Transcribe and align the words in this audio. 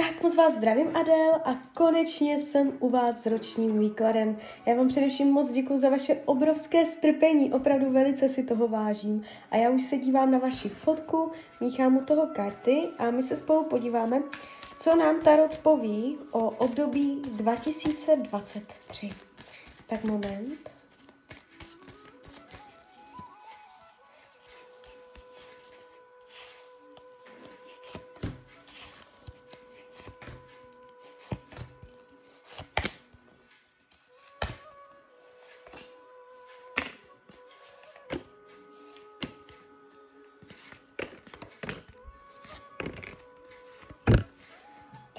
Tak 0.00 0.22
moc 0.22 0.34
vás 0.34 0.54
zdravím, 0.54 0.96
Adel, 0.96 1.40
a 1.44 1.54
konečně 1.74 2.38
jsem 2.38 2.72
u 2.80 2.88
vás 2.88 3.22
s 3.22 3.26
ročním 3.26 3.78
výkladem. 3.78 4.36
Já 4.66 4.74
vám 4.74 4.88
především 4.88 5.32
moc 5.32 5.52
děkuji 5.52 5.76
za 5.76 5.88
vaše 5.88 6.14
obrovské 6.24 6.86
strpení, 6.86 7.52
opravdu 7.52 7.90
velice 7.90 8.28
si 8.28 8.42
toho 8.42 8.68
vážím. 8.68 9.22
A 9.50 9.56
já 9.56 9.70
už 9.70 9.82
se 9.82 9.96
dívám 9.96 10.30
na 10.30 10.38
vaši 10.38 10.68
fotku, 10.68 11.32
míchám 11.60 11.96
u 11.96 12.04
toho 12.04 12.26
karty 12.26 12.88
a 12.98 13.10
my 13.10 13.22
se 13.22 13.36
spolu 13.36 13.64
podíváme, 13.64 14.22
co 14.78 14.96
nám 14.96 15.20
Tarot 15.20 15.58
poví 15.58 16.18
o 16.30 16.50
období 16.50 17.22
2023. 17.36 19.10
Tak 19.86 20.04
moment. 20.04 20.79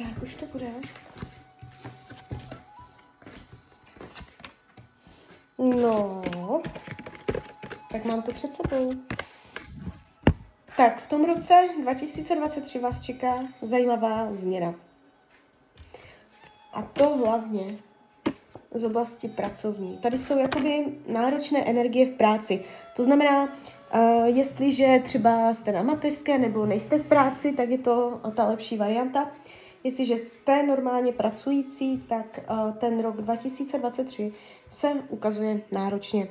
Tak, 0.03 0.23
už 0.23 0.33
to 0.33 0.45
bude. 0.45 0.67
No, 5.57 6.21
tak 7.91 8.05
mám 8.05 8.21
to 8.21 8.31
před 8.31 8.53
sebou. 8.53 8.91
Tak, 10.77 11.01
v 11.01 11.07
tom 11.07 11.25
roce 11.25 11.69
2023 11.81 12.79
vás 12.79 13.01
čeká 13.01 13.39
zajímavá 13.61 14.35
změna. 14.35 14.75
A 16.73 16.81
to 16.81 17.17
hlavně 17.17 17.77
z 18.75 18.83
oblasti 18.83 19.27
pracovní. 19.27 19.97
Tady 19.97 20.17
jsou 20.17 20.39
jakoby 20.39 20.85
náročné 21.07 21.63
energie 21.65 22.05
v 22.05 22.17
práci. 22.17 22.63
To 22.95 23.03
znamená, 23.03 23.43
uh, 23.43 24.25
jestliže 24.25 25.01
třeba 25.03 25.53
jste 25.53 25.71
na 25.71 25.83
mateřské 25.83 26.37
nebo 26.37 26.65
nejste 26.65 26.97
v 26.97 27.07
práci, 27.07 27.53
tak 27.53 27.69
je 27.69 27.77
to 27.77 28.21
ta 28.35 28.45
lepší 28.45 28.77
varianta. 28.77 29.31
Jestliže 29.83 30.17
jste 30.17 30.63
normálně 30.63 31.11
pracující, 31.11 31.97
tak 31.97 32.39
uh, 32.49 32.73
ten 32.73 32.99
rok 32.99 33.21
2023 33.21 34.33
se 34.69 34.93
ukazuje 35.09 35.61
náročně. 35.71 36.27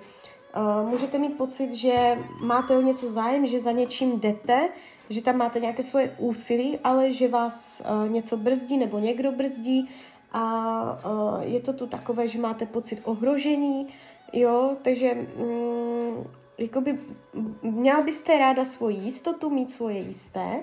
Uh, 0.56 0.90
můžete 0.90 1.18
mít 1.18 1.36
pocit, 1.36 1.72
že 1.72 2.18
máte 2.40 2.76
o 2.76 2.80
něco 2.80 3.10
zájem, 3.10 3.46
že 3.46 3.60
za 3.60 3.72
něčím 3.72 4.20
jdete, 4.20 4.68
že 5.10 5.22
tam 5.22 5.36
máte 5.36 5.60
nějaké 5.60 5.82
svoje 5.82 6.16
úsilí, 6.18 6.78
ale 6.84 7.12
že 7.12 7.28
vás 7.28 7.82
uh, 8.04 8.10
něco 8.12 8.36
brzdí 8.36 8.78
nebo 8.78 8.98
někdo 8.98 9.32
brzdí 9.32 9.90
a 10.32 11.00
je 11.40 11.60
to 11.60 11.72
tu 11.72 11.86
takové, 11.86 12.28
že 12.28 12.38
máte 12.38 12.66
pocit 12.66 13.00
ohrožení, 13.04 13.88
jo, 14.32 14.76
takže 14.82 15.26
um, 15.36 16.26
jakoby 16.58 16.98
měla 17.62 18.00
byste 18.00 18.38
ráda 18.38 18.64
svoji 18.64 18.96
jistotu, 18.96 19.50
mít 19.50 19.70
svoje 19.70 19.98
jisté, 19.98 20.62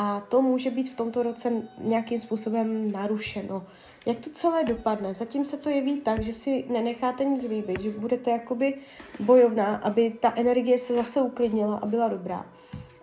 a 0.00 0.20
to 0.28 0.42
může 0.42 0.70
být 0.70 0.88
v 0.88 0.96
tomto 0.96 1.22
roce 1.22 1.52
nějakým 1.78 2.18
způsobem 2.18 2.92
narušeno. 2.92 3.66
Jak 4.06 4.18
to 4.18 4.30
celé 4.30 4.64
dopadne? 4.64 5.14
Zatím 5.14 5.44
se 5.44 5.56
to 5.56 5.70
jeví 5.70 6.00
tak, 6.00 6.22
že 6.22 6.32
si 6.32 6.64
nenecháte 6.68 7.24
nic 7.24 7.48
líbit, 7.48 7.80
že 7.80 7.90
budete 7.90 8.30
jakoby 8.30 8.74
bojovná, 9.20 9.76
aby 9.76 10.10
ta 10.10 10.32
energie 10.36 10.78
se 10.78 10.94
zase 10.94 11.22
uklidnila 11.22 11.76
a 11.76 11.86
byla 11.86 12.08
dobrá. 12.08 12.46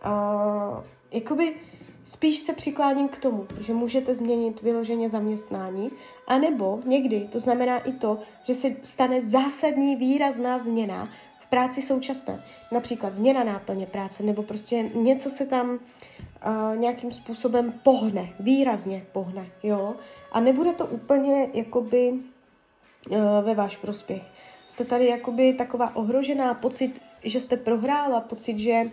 A, 0.02 0.84
jakoby 1.12 1.56
spíš 2.04 2.40
se 2.40 2.54
přikláním 2.54 3.08
k 3.08 3.18
tomu, 3.18 3.48
že 3.60 3.74
můžete 3.74 4.16
změnit 4.16 4.62
vyloženě 4.62 5.10
zaměstnání, 5.10 5.92
anebo 6.28 6.80
někdy 6.86 7.28
to 7.32 7.40
znamená 7.40 7.80
i 7.80 7.92
to, 7.92 8.20
že 8.44 8.54
se 8.54 8.76
stane 8.84 9.22
zásadní 9.22 9.96
výrazná 9.96 10.60
změna 10.60 11.10
práci 11.56 11.82
současné. 11.82 12.44
Například 12.72 13.14
změna 13.14 13.44
náplně 13.44 13.86
práce, 13.86 14.24
nebo 14.24 14.44
prostě 14.44 14.84
něco 14.94 15.30
se 15.30 15.46
tam 15.46 15.70
uh, 15.70 16.78
nějakým 16.78 17.12
způsobem 17.12 17.74
pohne, 17.84 18.30
výrazně 18.40 19.06
pohne, 19.12 19.46
jo. 19.64 19.96
A 20.32 20.40
nebude 20.40 20.74
to 20.74 20.86
úplně 20.86 21.48
jakoby 21.54 22.12
uh, 22.12 23.18
ve 23.42 23.56
váš 23.56 23.78
prospěch. 23.78 24.24
Jste 24.68 24.86
tady 24.86 25.08
jakoby 25.08 25.54
taková 25.54 25.96
ohrožená, 25.96 26.54
pocit, 26.54 27.02
že 27.24 27.40
jste 27.40 27.58
prohrála, 27.58 28.22
pocit, 28.22 28.60
že 28.60 28.82
uh, 28.84 28.90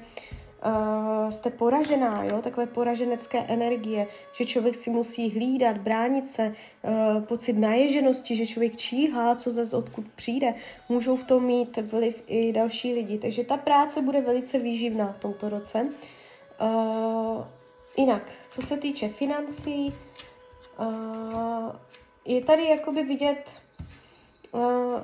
jste 1.31 1.51
poražená, 1.51 2.25
jo, 2.25 2.43
takové 2.43 2.67
poraženecké 2.67 3.39
energie, 3.39 4.07
že 4.33 4.45
člověk 4.45 4.75
si 4.75 4.91
musí 4.91 5.31
hlídat, 5.31 5.79
bránit 5.79 6.27
se, 6.27 6.55
uh, 6.83 7.25
pocit 7.25 7.53
naježenosti, 7.53 8.37
že 8.37 8.47
člověk 8.47 8.77
číhá, 8.77 9.35
co 9.35 9.51
zase 9.51 9.77
odkud 9.77 10.05
přijde, 10.17 10.55
můžou 10.89 11.17
v 11.17 11.25
tom 11.25 11.45
mít 11.45 11.77
vliv 11.77 12.23
i 12.27 12.53
další 12.53 12.95
lidi. 12.95 13.19
Takže 13.19 13.45
ta 13.45 13.57
práce 13.57 14.03
bude 14.03 14.21
velice 14.21 14.59
výživná 14.59 15.13
v 15.13 15.19
tomto 15.19 15.49
roce. 15.49 15.87
Uh, 16.61 17.45
jinak, 17.97 18.23
co 18.49 18.63
se 18.63 18.77
týče 18.77 19.09
financí, 19.09 19.95
uh, 20.79 21.73
je 22.25 22.41
tady 22.41 22.67
jakoby 22.69 23.03
vidět 23.03 23.51
uh, 23.51 23.62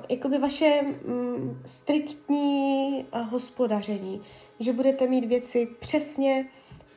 jakoby 0.09 0.37
vaše 0.37 0.81
um, 0.81 1.61
striktní 1.65 3.05
uh, 3.13 3.21
hospodaření, 3.21 4.21
že 4.59 4.73
budete 4.73 5.07
mít 5.07 5.25
věci 5.25 5.67
přesně 5.79 6.47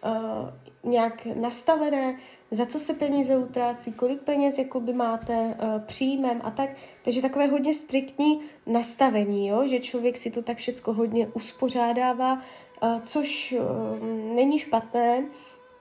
uh, 0.05 0.91
nějak 0.91 1.27
nastavené, 1.35 2.19
za 2.51 2.67
co 2.67 2.79
se 2.79 2.95
peníze 2.95 3.37
utrácí, 3.37 3.93
kolik 3.93 4.23
peněz 4.23 4.59
jakoby 4.59 4.93
máte 4.93 5.35
uh, 5.35 5.81
příjmem 5.87 6.41
a 6.45 6.51
tak. 6.51 6.71
Takže 7.05 7.23
takové 7.23 7.47
hodně 7.47 7.75
striktní 7.75 8.41
nastavení, 8.67 9.49
jo? 9.49 9.67
že 9.67 9.81
člověk 9.81 10.17
si 10.17 10.31
to 10.31 10.43
tak 10.43 10.57
všecko 10.57 10.93
hodně 10.93 11.27
uspořádává 11.27 12.43
což 13.03 13.55
um, 13.59 14.35
není 14.35 14.59
špatné 14.59 15.25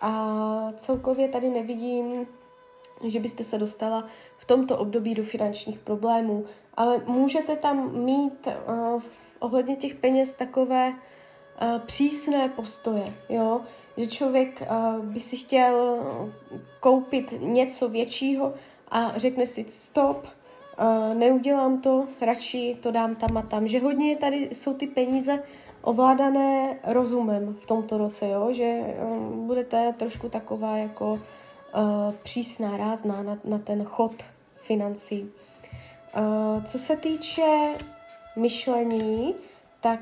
a 0.02 0.74
celkově 0.76 1.28
tady 1.28 1.50
nevidím, 1.50 2.28
že 3.04 3.20
byste 3.20 3.44
se 3.44 3.58
dostala 3.58 4.08
v 4.38 4.46
tomto 4.46 4.78
období 4.78 5.16
do 5.16 5.24
finančních 5.24 5.80
problémů, 5.80 6.46
ale 6.74 7.02
můžete 7.08 7.56
tam 7.56 7.96
mít 8.06 8.48
uh, 8.48 9.02
ohledně 9.40 9.76
těch 9.76 9.96
peněz 9.96 10.34
takové 10.34 10.90
uh, 10.90 11.80
přísné 11.80 12.50
postoje, 12.50 13.14
jo? 13.30 13.62
že 13.98 14.08
člověk 14.08 14.62
uh, 14.62 15.06
by 15.06 15.20
si 15.20 15.38
chtěl 15.38 16.00
koupit 16.80 17.34
něco 17.40 17.90
většího 17.90 18.54
a 18.92 19.14
řekne 19.16 19.48
si 19.48 19.64
stop, 19.64 20.26
uh, 20.26 21.18
neudělám 21.18 21.82
to, 21.82 22.08
radši 22.22 22.78
to 22.82 22.92
dám 22.92 23.16
tam 23.16 23.38
a 23.38 23.42
tam, 23.42 23.68
že 23.68 23.80
hodně 23.80 24.18
tady 24.18 24.50
jsou 24.52 24.74
ty 24.74 24.88
peníze 24.88 25.44
ovládané 25.82 26.80
rozumem 26.84 27.56
v 27.62 27.66
tomto 27.66 27.98
roce, 27.98 28.28
jo? 28.28 28.48
že 28.52 28.80
um, 29.04 29.48
budete 29.48 29.94
trošku 29.98 30.30
taková 30.30 30.78
jako 30.78 31.20
přísná, 32.24 32.78
rázná 32.78 33.24
na, 33.24 33.38
na 33.44 33.58
ten 33.58 33.84
chod 33.84 34.14
financí. 34.56 35.30
Uh, 36.18 36.64
co 36.64 36.80
se 36.80 36.96
týče 36.96 37.74
myšlení, 38.36 39.36
tak 39.82 40.00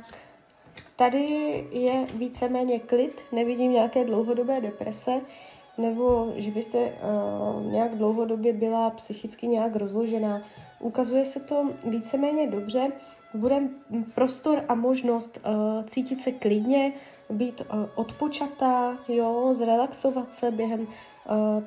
tady 0.96 1.24
je 1.72 2.06
víceméně 2.13 2.79
klid, 2.79 3.22
nevidím 3.31 3.72
nějaké 3.72 4.06
dlouhodobé 4.06 4.62
deprese, 4.62 5.22
nebo 5.78 6.34
že 6.35 6.52
byste 6.52 6.78
uh, 6.78 7.72
nějak 7.72 7.96
dlouhodobě 7.96 8.53
byla 8.53 8.90
psychicky 8.90 9.47
nějak 9.47 9.75
rozložená. 9.75 10.41
Ukazuje 10.79 11.25
se 11.25 11.40
to 11.40 11.69
víceméně 11.84 12.47
dobře, 12.47 12.91
bude 13.34 13.62
prostor 14.16 14.66
a 14.68 14.75
možnost 14.75 15.40
uh, 15.46 15.84
cítit 15.85 16.22
se 16.22 16.31
klidně, 16.31 16.94
být 17.29 17.62
uh, 17.62 17.85
odpočatá, 17.96 18.97
jo, 19.08 19.50
zrelaxovat 19.53 20.31
se 20.31 20.52
během 20.52 20.88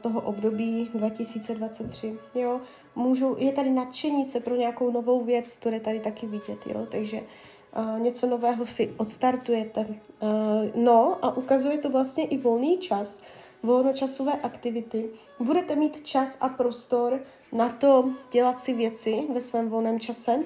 toho 0.01 0.21
období 0.21 0.91
2023, 0.95 2.19
jo. 2.35 2.61
Můžu, 2.97 3.37
je 3.39 3.53
tady 3.53 3.71
nadšení 3.71 4.25
se 4.25 4.41
pro 4.41 4.57
nějakou 4.57 4.91
novou 4.91 5.25
věc, 5.25 5.57
to 5.57 5.69
je 5.69 5.81
tady 5.81 6.01
taky 6.01 6.27
vidět, 6.27 6.67
jo, 6.67 6.87
takže 6.91 7.21
uh, 7.21 8.01
něco 8.01 8.27
nového 8.27 8.67
si 8.67 8.95
odstartujete. 8.97 9.81
Uh, 9.81 9.97
no 10.75 11.19
a 11.23 11.37
ukazuje 11.37 11.79
to 11.79 11.91
vlastně 11.91 12.25
i 12.25 12.39
volný 12.39 12.79
čas, 12.79 13.21
volnočasové 13.63 14.33
aktivity. 14.33 15.09
Budete 15.41 15.77
mít 15.77 16.07
čas 16.07 16.37
a 16.41 16.49
prostor 16.49 17.21
na 17.53 17.69
to 17.69 18.11
dělat 18.33 18.61
si 18.61 18.75
věci 18.75 19.23
ve 19.35 19.41
svém 19.41 19.69
volném 19.69 20.01
čase, 20.01 20.39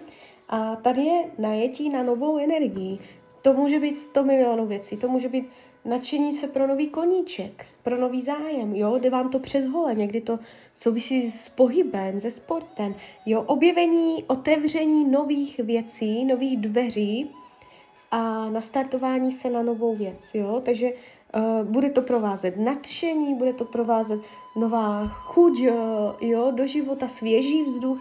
a 0.48 0.76
tady 0.76 1.02
je 1.02 1.25
najetí 1.38 1.88
na 1.88 2.02
novou 2.02 2.38
energii. 2.38 2.98
To 3.42 3.52
může 3.52 3.81
být 3.81 3.98
100 3.98 4.25
milionů 4.25 4.66
věcí, 4.66 4.96
to 4.96 5.08
může 5.08 5.28
být 5.28 5.48
nadšení 5.86 6.32
se 6.32 6.46
pro 6.46 6.66
nový 6.66 6.88
koníček, 6.88 7.66
pro 7.82 7.96
nový 7.96 8.22
zájem, 8.22 8.74
jo, 8.74 8.98
jde 8.98 9.10
vám 9.10 9.30
to 9.30 9.38
přes 9.38 9.66
hole, 9.66 9.94
někdy 9.94 10.20
to 10.20 10.38
souvisí 10.74 11.30
s 11.30 11.48
pohybem, 11.48 12.20
se 12.20 12.30
sportem, 12.30 12.94
jo, 13.26 13.42
objevení, 13.42 14.24
otevření 14.24 15.04
nových 15.10 15.58
věcí, 15.58 16.24
nových 16.24 16.60
dveří 16.60 17.30
a 18.10 18.50
nastartování 18.50 19.32
se 19.32 19.50
na 19.50 19.62
novou 19.62 19.96
věc, 19.96 20.34
jo, 20.34 20.62
takže 20.64 20.90
uh, 20.90 21.66
bude 21.66 21.90
to 21.90 22.02
provázet 22.02 22.56
nadšení, 22.56 23.34
bude 23.34 23.52
to 23.52 23.64
provázet 23.64 24.20
nová 24.56 25.08
chuť, 25.08 25.58
jo, 26.20 26.50
do 26.50 26.66
života, 26.66 27.08
svěží 27.08 27.62
vzduch, 27.64 28.00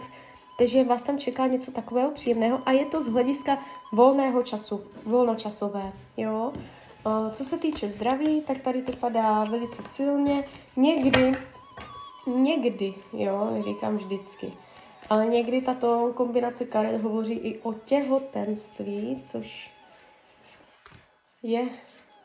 takže 0.58 0.84
vás 0.84 1.02
tam 1.02 1.18
čeká 1.18 1.46
něco 1.46 1.72
takového 1.72 2.10
příjemného 2.10 2.60
a 2.66 2.72
je 2.72 2.86
to 2.86 3.02
z 3.02 3.06
hlediska 3.06 3.58
volného 3.92 4.42
času, 4.42 4.80
volnočasové, 5.04 5.92
jo. 6.16 6.52
Co 7.32 7.44
se 7.44 7.58
týče 7.58 7.88
zdraví, 7.88 8.40
tak 8.40 8.58
tady 8.58 8.82
to 8.82 8.92
padá 8.92 9.44
velice 9.44 9.82
silně. 9.82 10.44
Někdy, 10.76 11.36
někdy, 12.26 12.94
jo, 13.12 13.50
neříkám 13.52 13.96
vždycky, 13.96 14.52
ale 15.10 15.26
někdy 15.26 15.60
tato 15.60 16.12
kombinace 16.14 16.64
karet 16.64 17.02
hovoří 17.02 17.32
i 17.32 17.58
o 17.58 17.72
těhotenství, 17.72 19.22
což 19.30 19.70
je, 21.42 21.68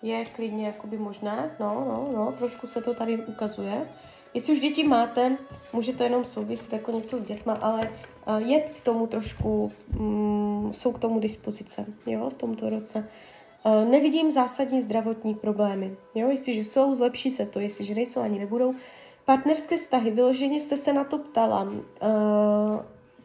je 0.01 0.25
klidně 0.25 0.67
jakoby 0.67 0.97
možné. 0.97 1.55
No, 1.59 1.85
no, 1.87 2.09
no, 2.13 2.31
trošku 2.31 2.67
se 2.67 2.81
to 2.81 2.93
tady 2.93 3.25
ukazuje. 3.25 3.89
Jestli 4.33 4.53
už 4.53 4.59
děti 4.59 4.83
máte, 4.83 5.37
může 5.73 5.93
to 5.93 6.03
jenom 6.03 6.25
souviset 6.25 6.73
jako 6.73 6.91
něco 6.91 7.17
s 7.17 7.21
dětma, 7.21 7.53
ale 7.53 7.91
uh, 8.27 8.37
je 8.37 8.61
k 8.61 8.81
tomu 8.81 9.07
trošku, 9.07 9.71
um, 9.99 10.71
jsou 10.73 10.91
k 10.91 10.99
tomu 10.99 11.19
dispozice, 11.19 11.85
jo, 12.05 12.29
v 12.29 12.33
tomto 12.33 12.69
roce. 12.69 13.09
Uh, 13.63 13.89
nevidím 13.89 14.31
zásadní 14.31 14.81
zdravotní 14.81 15.35
problémy, 15.35 15.95
jo, 16.15 16.29
jestliže 16.29 16.59
jsou, 16.59 16.93
zlepší 16.93 17.31
se 17.31 17.45
to, 17.45 17.59
jestliže 17.59 17.95
nejsou, 17.95 18.21
ani 18.21 18.39
nebudou. 18.39 18.75
Partnerské 19.25 19.77
vztahy, 19.77 20.11
vyloženě 20.11 20.61
jste 20.61 20.77
se 20.77 20.93
na 20.93 21.03
to 21.03 21.17
ptala. 21.17 21.63
Uh, 21.63 21.79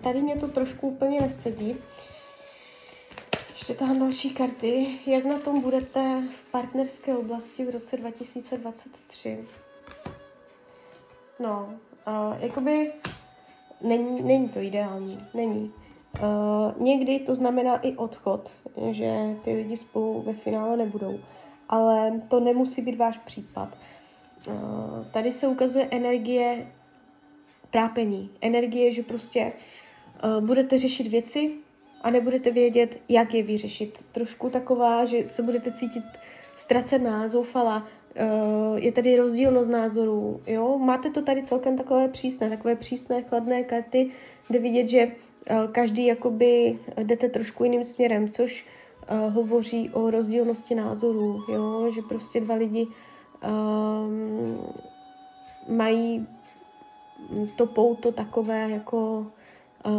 tady 0.02 0.22
mě 0.22 0.36
to 0.36 0.48
trošku 0.48 0.88
úplně 0.88 1.20
nesedí. 1.20 1.76
Ještě 3.50 3.74
tam 3.74 3.98
další 3.98 4.30
karty. 4.30 4.98
Jak 5.06 5.24
na 5.24 5.38
tom 5.38 5.60
budete 5.60 6.22
v 6.30 6.50
partnerské 6.50 7.16
oblasti 7.16 7.64
v 7.64 7.70
roce 7.70 7.96
2023? 7.96 9.44
No, 11.40 11.74
uh, 12.06 12.36
jakoby 12.40 12.92
není, 13.80 14.22
není 14.22 14.48
to 14.48 14.58
ideální, 14.58 15.18
není. 15.34 15.72
Uh, 16.22 16.82
někdy 16.82 17.18
to 17.18 17.34
znamená 17.34 17.76
i 17.76 17.96
odchod, 17.96 18.50
že 18.90 19.36
ty 19.44 19.54
lidi 19.54 19.76
spolu 19.76 20.22
ve 20.22 20.32
finále 20.32 20.76
nebudou, 20.76 21.18
ale 21.68 22.20
to 22.28 22.40
nemusí 22.40 22.82
být 22.82 22.96
váš 22.96 23.18
případ. 23.18 23.68
Uh, 24.48 24.54
tady 25.12 25.32
se 25.32 25.46
ukazuje 25.48 25.88
energie 25.90 26.66
trápení, 27.70 28.30
energie, 28.40 28.92
že 28.92 29.02
prostě 29.02 29.52
uh, 30.24 30.46
budete 30.46 30.78
řešit 30.78 31.06
věci 31.06 31.50
a 32.02 32.10
nebudete 32.10 32.50
vědět, 32.50 33.00
jak 33.08 33.34
je 33.34 33.42
vyřešit. 33.42 34.04
Trošku 34.12 34.50
taková, 34.50 35.04
že 35.04 35.26
se 35.26 35.42
budete 35.42 35.72
cítit 35.72 36.04
ztracená, 36.56 37.28
zoufalá, 37.28 37.86
je 38.76 38.92
tady 38.92 39.16
rozdílnost 39.16 39.68
názorů, 39.68 40.40
jo, 40.46 40.78
máte 40.78 41.10
to 41.10 41.22
tady 41.22 41.42
celkem 41.42 41.76
takové 41.76 42.08
přísné, 42.08 42.50
takové 42.50 42.76
přísné, 42.76 43.22
chladné 43.22 43.64
karty, 43.64 44.10
kde 44.48 44.58
vidět, 44.58 44.88
že 44.88 45.12
každý 45.72 46.06
jakoby 46.06 46.78
jdete 47.02 47.28
trošku 47.28 47.64
jiným 47.64 47.84
směrem, 47.84 48.28
což 48.28 48.66
uh, 49.10 49.34
hovoří 49.34 49.90
o 49.90 50.10
rozdílnosti 50.10 50.74
názorů, 50.74 51.44
jo, 51.52 51.90
že 51.94 52.02
prostě 52.02 52.40
dva 52.40 52.54
lidi 52.54 52.86
um, 52.86 54.58
mají 55.68 56.26
to 57.56 57.66
pouto 57.66 58.12
takové 58.12 58.70
jako 58.70 59.26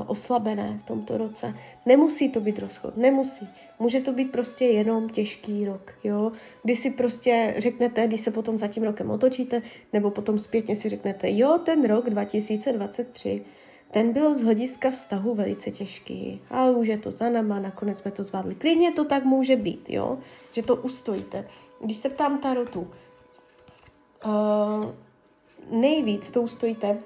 oslabené 0.08 0.80
v 0.84 0.88
tomto 0.88 1.18
roce. 1.18 1.54
Nemusí 1.86 2.30
to 2.30 2.40
být 2.40 2.60
rozchod, 2.60 2.98
nemusí. 2.98 3.50
Může 3.80 4.00
to 4.02 4.12
být 4.12 4.32
prostě 4.32 4.66
jenom 4.66 5.10
těžký 5.10 5.66
rok, 5.66 5.94
jo. 6.04 6.32
Kdy 6.64 6.76
si 6.76 6.92
prostě 6.92 7.54
řeknete, 7.58 8.08
když 8.08 8.22
se 8.22 8.32
potom 8.32 8.58
za 8.58 8.68
tím 8.68 8.84
rokem 8.84 9.10
otočíte, 9.10 9.62
nebo 9.94 10.12
potom 10.12 10.40
zpětně 10.40 10.76
si 10.76 10.90
řeknete, 10.90 11.28
jo, 11.32 11.60
ten 11.66 11.88
rok 11.88 12.10
2023, 12.10 13.46
ten 13.92 14.14
byl 14.14 14.36
z 14.36 14.42
hlediska 14.42 14.90
vztahu 14.90 15.36
velice 15.36 15.72
těžký, 15.72 16.42
ale 16.50 16.72
už 16.72 16.88
je 16.88 16.98
to 16.98 17.12
za 17.12 17.30
náma, 17.30 17.60
nakonec 17.60 17.98
jsme 17.98 18.12
to 18.12 18.24
zvládli. 18.24 18.56
Klidně 18.56 18.92
to 18.92 19.06
tak 19.06 19.24
může 19.24 19.56
být, 19.56 19.90
jo, 19.90 20.18
že 20.52 20.64
to 20.64 20.76
ustojíte. 20.76 21.48
Když 21.82 21.98
se 21.98 22.10
ptám 22.10 22.38
Tarotu, 22.38 22.88
uh, 24.26 24.86
nejvíc 25.72 26.32
to 26.32 26.42
ustojíte 26.42 26.98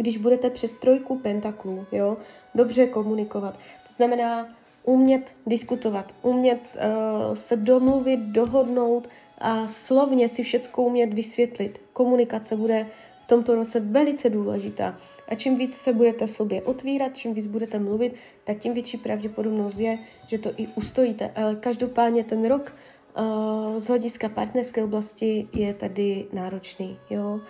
když 0.00 0.18
budete 0.18 0.50
přes 0.50 0.72
trojku 0.72 1.18
pentaklů, 1.18 1.86
jo, 1.92 2.16
dobře 2.54 2.86
komunikovat. 2.86 3.54
To 3.86 3.92
znamená 3.92 4.48
umět 4.84 5.22
diskutovat, 5.46 6.14
umět 6.22 6.60
uh, 6.74 7.34
se 7.34 7.56
domluvit, 7.56 8.20
dohodnout 8.20 9.08
a 9.38 9.68
slovně 9.68 10.28
si 10.28 10.42
všechno 10.42 10.84
umět 10.84 11.14
vysvětlit. 11.14 11.80
Komunikace 11.92 12.56
bude 12.56 12.86
v 13.26 13.28
tomto 13.28 13.54
roce 13.54 13.80
velice 13.80 14.30
důležitá. 14.30 14.98
A 15.28 15.34
čím 15.34 15.58
víc 15.58 15.76
se 15.76 15.92
budete 15.92 16.28
sobě 16.28 16.62
otvírat, 16.62 17.16
čím 17.16 17.34
víc 17.34 17.46
budete 17.46 17.78
mluvit, 17.78 18.14
tak 18.44 18.58
tím 18.58 18.74
větší 18.74 18.96
pravděpodobnost 18.96 19.78
je, 19.78 19.98
že 20.26 20.38
to 20.38 20.50
i 20.56 20.68
ustojíte. 20.74 21.30
Ale 21.36 21.54
každopádně 21.54 22.24
ten 22.24 22.48
rok 22.48 22.72
uh, 23.18 23.78
z 23.78 23.86
hlediska 23.86 24.28
partnerské 24.28 24.84
oblasti 24.84 25.48
je 25.52 25.74
tady 25.74 26.26
náročný. 26.32 26.98
Jo? 27.10 27.40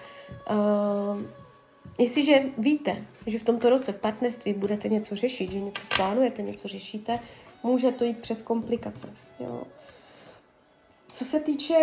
Uh, 0.51 1.23
Jestliže 1.99 2.43
víte, 2.59 3.05
že 3.27 3.39
v 3.39 3.43
tomto 3.43 3.71
roce 3.71 3.93
v 3.93 4.01
partnerství 4.01 4.53
budete 4.55 4.89
něco 4.89 5.17
řešit, 5.17 5.53
že 5.53 5.61
něco 5.61 5.83
plánujete, 5.97 6.43
něco 6.43 6.69
řešíte, 6.69 7.21
může 7.63 7.91
to 7.91 8.05
jít 8.05 8.19
přes 8.19 8.43
komplikace. 8.43 9.09
Jo. 9.41 9.63
Co 11.13 11.25
se 11.25 11.41
týče 11.41 11.75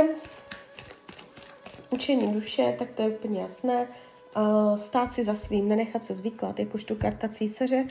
učení 1.93 2.33
duše, 2.33 2.75
tak 2.79 2.91
to 2.91 3.01
je 3.01 3.09
úplně 3.09 3.41
jasné. 3.41 3.87
Stát 4.75 5.11
si 5.11 5.23
za 5.23 5.35
svým, 5.35 5.69
nenechat 5.69 6.03
se 6.03 6.13
zvyklat, 6.13 6.59
jakožto 6.59 6.95
karta 6.95 7.27
císaře 7.27 7.85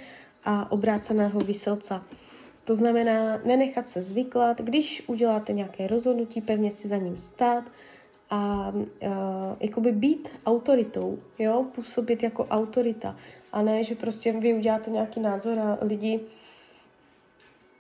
a 0.44 0.72
obráceného 0.72 1.40
vyselca. 1.40 2.04
To 2.64 2.76
znamená 2.76 3.40
nenechat 3.44 3.86
se 3.88 4.02
zvyklat, 4.02 4.60
když 4.60 5.02
uděláte 5.06 5.52
nějaké 5.52 5.86
rozhodnutí, 5.86 6.40
pevně 6.40 6.70
si 6.70 6.88
za 6.88 6.96
ním 6.96 7.18
stát, 7.18 7.64
a 8.32 8.72
uh, 8.74 8.80
jakoby 9.60 9.92
být 9.92 10.28
autoritou, 10.46 11.18
jo, 11.38 11.66
působit 11.74 12.22
jako 12.22 12.46
autorita 12.46 13.16
a 13.52 13.62
ne, 13.62 13.84
že 13.84 13.94
prostě 13.94 14.32
vy 14.32 14.54
uděláte 14.54 14.90
nějaký 14.90 15.20
názor 15.20 15.58
a 15.58 15.78
lidi 15.80 16.20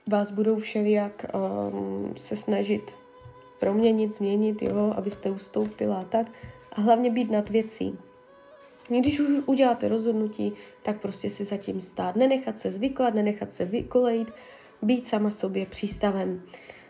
vás 0.06 0.30
budou 0.30 0.56
všelijak 0.56 1.26
um, 1.34 2.14
se 2.16 2.36
snažit 2.36 2.82
proměnit, 3.62 4.14
změnit, 4.14 4.62
jo, 4.62 4.94
abyste 4.96 5.30
ustoupila 5.30 5.96
a 5.96 6.04
tak. 6.04 6.26
A 6.72 6.80
hlavně 6.80 7.10
být 7.10 7.30
nad 7.30 7.50
věcí. 7.50 7.98
Když 8.88 9.20
už 9.20 9.28
uděláte 9.46 9.88
rozhodnutí, 9.88 10.52
tak 10.82 11.00
prostě 11.00 11.30
si 11.30 11.44
zatím 11.44 11.80
stát. 11.80 12.16
Nenechat 12.16 12.58
se 12.58 12.72
zvyklat, 12.72 13.14
nenechat 13.14 13.52
se 13.52 13.64
vykolejit, 13.64 14.32
být 14.82 15.06
sama 15.06 15.30
sobě 15.30 15.66
přístavem. 15.66 16.42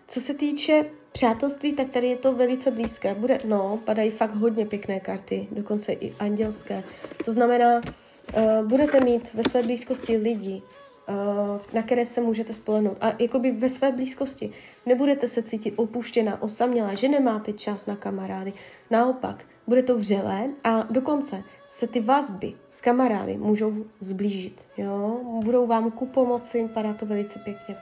Co 0.09 0.21
se 0.21 0.35
týče 0.35 0.85
přátelství, 1.13 1.73
tak 1.73 1.91
tady 1.91 2.09
je 2.09 2.17
to 2.17 2.33
velice 2.33 2.71
blízké. 2.71 3.15
Bude, 3.15 3.39
no, 3.45 3.79
padají 3.85 4.11
fakt 4.11 4.35
hodně 4.35 4.67
pěkné 4.67 5.01
karty, 5.01 5.49
dokonce 5.51 5.93
i 5.93 6.15
andělské. 6.19 6.85
To 7.25 7.33
znamená, 7.33 7.81
uh, 7.81 8.67
budete 8.69 9.01
mít 9.01 9.35
ve 9.35 9.43
své 9.45 9.63
blízkosti 9.63 10.17
lidi, 10.17 10.63
uh, 11.09 11.61
na 11.73 11.83
které 11.83 12.05
se 12.05 12.21
můžete 12.21 12.53
spolehnout. 12.53 12.97
A 13.01 13.13
jakoby 13.19 13.51
ve 13.51 13.69
své 13.69 13.93
blízkosti 13.93 14.53
nebudete 14.87 15.27
se 15.27 15.43
cítit 15.43 15.75
opuštěná, 15.77 16.43
osamělá, 16.43 16.95
že 16.95 17.09
nemáte 17.09 17.53
čas 17.53 17.87
na 17.87 17.97
kamarády. 17.97 18.53
Naopak, 18.91 19.45
bude 19.67 19.83
to 19.83 19.97
vřelé 19.97 20.49
a 20.65 20.83
dokonce 20.91 21.43
se 21.69 21.87
ty 21.87 22.01
vazby 22.01 22.53
s 22.73 22.81
kamarády 22.81 23.37
můžou 23.37 23.73
zblížit. 24.01 24.61
Jo? 24.77 25.21
Budou 25.45 25.67
vám 25.67 25.91
ku 25.91 26.07
pomoci, 26.07 26.69
padá 26.75 26.95
to 26.95 27.07
velice 27.07 27.39
pěkně. 27.39 27.77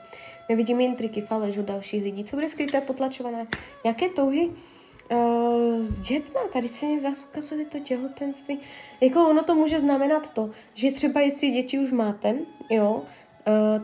Nevidím 0.49 0.81
intriky, 0.81 1.21
faleš 1.21 1.57
od 1.57 1.65
dalších 1.65 2.03
lidí. 2.03 2.23
Co 2.23 2.35
bude 2.35 2.49
skryté, 2.49 2.81
potlačované? 2.81 3.47
Jaké 3.85 4.09
touhy? 4.09 4.51
Uh, 5.11 5.81
s 5.81 6.01
dětma, 6.01 6.41
tady 6.53 6.67
se 6.67 6.85
mě 6.85 6.99
zase 6.99 7.23
ukazuje 7.31 7.65
to 7.65 7.79
těhotenství. 7.79 8.59
Jako 9.01 9.29
ono 9.29 9.43
to 9.43 9.55
může 9.55 9.79
znamenat 9.79 10.33
to, 10.33 10.49
že 10.73 10.91
třeba 10.91 11.21
jestli 11.21 11.51
děti 11.51 11.79
už 11.79 11.91
máte, 11.91 12.35
jo, 12.69 13.03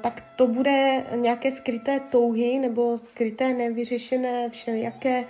tak 0.01 0.23
to 0.35 0.47
bude 0.47 1.05
nějaké 1.15 1.51
skryté 1.51 1.99
touhy 1.99 2.59
nebo 2.59 2.97
skryté 2.97 3.53
nevyřešené 3.53 4.49
všelijaké 4.49 5.25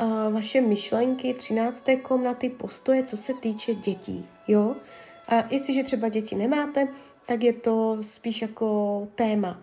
uh, 0.00 0.32
vaše 0.32 0.60
myšlenky, 0.60 1.34
třinácté 1.34 1.96
komnaty, 1.96 2.48
postoje, 2.48 3.02
co 3.02 3.16
se 3.16 3.34
týče 3.34 3.74
dětí, 3.74 4.26
jo. 4.48 4.76
A 5.28 5.44
jestliže 5.50 5.84
třeba 5.84 6.08
děti 6.08 6.36
nemáte, 6.36 6.88
tak 7.26 7.42
je 7.42 7.52
to 7.52 7.98
spíš 8.00 8.42
jako 8.42 9.08
téma 9.14 9.60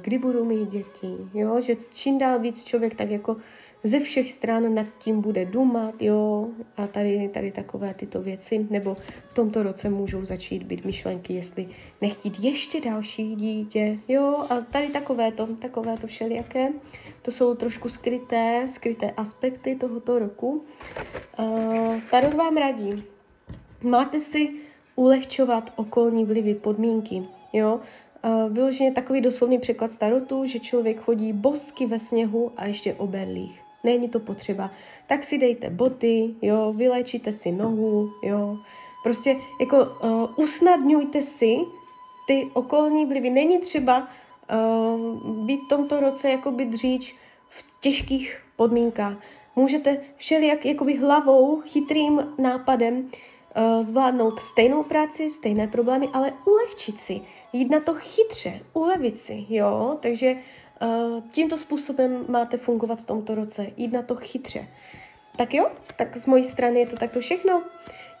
kdy 0.00 0.18
budu 0.18 0.44
mít 0.44 0.68
děti, 0.68 1.16
jo, 1.34 1.60
že 1.60 1.76
čím 1.92 2.18
dál 2.18 2.38
víc 2.38 2.64
člověk 2.64 2.94
tak 2.94 3.10
jako 3.10 3.36
ze 3.84 4.00
všech 4.00 4.32
stran 4.32 4.74
nad 4.74 4.86
tím 4.98 5.20
bude 5.20 5.44
dumat, 5.44 6.02
jo, 6.02 6.48
a 6.76 6.86
tady, 6.86 7.30
tady 7.34 7.50
takové 7.52 7.94
tyto 7.94 8.22
věci, 8.22 8.66
nebo 8.70 8.96
v 9.28 9.34
tomto 9.34 9.62
roce 9.62 9.90
můžou 9.90 10.24
začít 10.24 10.62
být 10.62 10.84
myšlenky, 10.84 11.32
jestli 11.32 11.68
nechtít 12.00 12.40
ještě 12.40 12.80
další 12.80 13.34
dítě, 13.34 13.98
jo, 14.08 14.46
a 14.50 14.60
tady 14.60 14.88
takové 14.88 15.32
to, 15.32 15.46
takové 15.46 15.96
to 15.96 16.06
všelijaké, 16.06 16.68
to 17.22 17.30
jsou 17.30 17.54
trošku 17.54 17.88
skryté, 17.88 18.66
skryté 18.70 19.10
aspekty 19.10 19.74
tohoto 19.74 20.18
roku. 20.18 20.64
Uh, 21.38 22.00
Tarot 22.10 22.34
vám 22.34 22.56
radí, 22.56 23.04
máte 23.82 24.20
si 24.20 24.50
ulehčovat 24.96 25.72
okolní 25.76 26.24
vlivy, 26.24 26.54
podmínky, 26.54 27.22
jo. 27.52 27.80
Uh, 28.24 28.52
vyloženě 28.52 28.92
takový 28.92 29.20
doslovný 29.20 29.58
překlad 29.58 29.92
starotu, 29.92 30.46
že 30.46 30.60
člověk 30.60 31.00
chodí 31.00 31.32
bosky 31.32 31.86
ve 31.86 31.98
sněhu 31.98 32.52
a 32.56 32.66
ještě 32.66 32.94
o 32.94 33.06
berlích. 33.06 33.60
Není 33.84 34.08
to 34.08 34.20
potřeba. 34.20 34.70
Tak 35.06 35.24
si 35.24 35.38
dejte 35.38 35.70
boty, 35.70 36.34
jo, 36.42 36.72
vylečíte 36.76 37.32
si 37.32 37.52
nohu, 37.52 38.10
jo. 38.22 38.58
Prostě 39.02 39.36
jako 39.60 39.76
uh, 39.76 40.44
usnadňujte 40.44 41.22
si 41.22 41.56
ty 42.26 42.48
okolní 42.52 43.06
vlivy. 43.06 43.30
Není 43.30 43.58
třeba 43.58 44.08
uh, 44.52 45.46
být 45.46 45.60
v 45.66 45.68
tomto 45.68 46.00
roce 46.00 46.30
jakoby 46.30 46.64
dříč 46.64 47.14
v 47.48 47.80
těžkých 47.80 48.42
podmínkách. 48.56 49.16
Můžete 49.56 49.98
všelijak 50.16 50.66
jakoby 50.66 50.96
hlavou, 50.96 51.60
chytrým 51.60 52.32
nápadem 52.38 53.10
zvládnout 53.80 54.40
stejnou 54.40 54.82
práci, 54.82 55.30
stejné 55.30 55.66
problémy, 55.66 56.08
ale 56.12 56.32
ulehčit 56.46 57.00
si, 57.00 57.20
jít 57.52 57.70
na 57.70 57.80
to 57.80 57.94
chytře, 57.94 58.60
ulevit 58.72 59.18
si, 59.18 59.46
jo, 59.48 59.98
takže 60.00 60.36
uh, 60.36 61.20
tímto 61.30 61.56
způsobem 61.56 62.24
máte 62.28 62.56
fungovat 62.56 63.00
v 63.00 63.06
tomto 63.06 63.34
roce, 63.34 63.66
jít 63.76 63.92
na 63.92 64.02
to 64.02 64.16
chytře. 64.16 64.68
Tak 65.36 65.54
jo, 65.54 65.70
tak 65.96 66.16
z 66.16 66.26
mojí 66.26 66.44
strany 66.44 66.80
je 66.80 66.86
to 66.86 66.96
takto 66.96 67.20
všechno. 67.20 67.62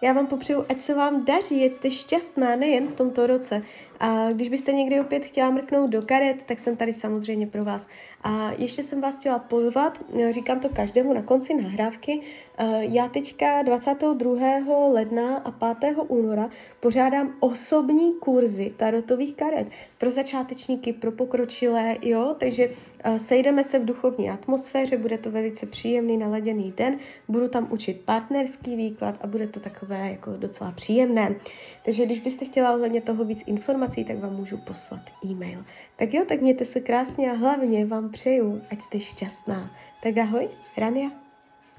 Já 0.02 0.12
vám 0.12 0.26
popřeju, 0.26 0.64
ať 0.68 0.78
se 0.78 0.94
vám 0.94 1.24
daří, 1.24 1.64
ať 1.64 1.72
jste 1.72 1.90
šťastná 1.90 2.56
nejen 2.56 2.86
v 2.86 2.94
tomto 2.94 3.26
roce. 3.26 3.62
A 4.00 4.32
když 4.32 4.48
byste 4.48 4.72
někdy 4.72 5.00
opět 5.00 5.24
chtěla 5.24 5.50
mrknout 5.50 5.90
do 5.90 6.02
karet, 6.02 6.42
tak 6.46 6.58
jsem 6.58 6.76
tady 6.76 6.92
samozřejmě 6.92 7.46
pro 7.46 7.64
vás. 7.64 7.86
A 8.22 8.50
ještě 8.58 8.82
jsem 8.82 9.00
vás 9.00 9.18
chtěla 9.18 9.38
pozvat, 9.38 10.04
říkám 10.30 10.60
to 10.60 10.68
každému 10.68 11.12
na 11.12 11.22
konci 11.22 11.54
nahrávky, 11.54 12.20
já 12.78 13.08
teďka 13.08 13.62
22. 13.62 14.88
ledna 14.88 15.36
a 15.36 15.74
5. 15.74 15.96
února 16.08 16.50
pořádám 16.80 17.34
osobní 17.40 18.12
kurzy 18.20 18.74
tarotových 18.76 19.36
karet 19.36 19.66
pro 19.98 20.10
začátečníky, 20.10 20.92
pro 20.92 21.12
pokročilé, 21.12 21.96
jo, 22.02 22.36
takže 22.38 22.70
sejdeme 23.16 23.64
se 23.64 23.78
v 23.78 23.84
duchovní 23.84 24.30
atmosféře, 24.30 24.96
bude 24.96 25.18
to 25.18 25.30
velice 25.30 25.66
příjemný, 25.66 26.16
naladěný 26.16 26.72
den, 26.76 26.98
budu 27.28 27.48
tam 27.48 27.68
učit 27.70 28.00
partnerský 28.04 28.76
výklad 28.76 29.18
a 29.20 29.26
bude 29.26 29.46
to 29.46 29.60
takové 29.60 30.10
jako 30.10 30.30
docela 30.30 30.72
příjemné. 30.72 31.34
Takže 31.84 32.06
když 32.06 32.20
byste 32.20 32.44
chtěla 32.44 32.72
ohledně 32.72 33.00
toho 33.00 33.24
víc 33.24 33.42
informací, 33.46 34.04
tak 34.04 34.18
vám 34.18 34.36
můžu 34.36 34.56
poslat 34.58 35.02
e-mail. 35.24 35.64
Tak 35.96 36.14
jo, 36.14 36.24
tak 36.28 36.40
mějte 36.40 36.64
se 36.64 36.80
krásně 36.80 37.30
a 37.30 37.34
hlavně 37.34 37.86
vám 37.86 38.10
přeju, 38.10 38.62
ať 38.70 38.80
jste 38.80 39.00
šťastná. 39.00 39.70
Tak 40.02 40.18
ahoj, 40.18 40.48
Rania. 40.76 41.23